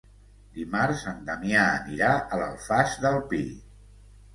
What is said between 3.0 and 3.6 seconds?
del Pi.